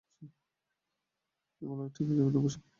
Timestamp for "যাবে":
2.19-2.31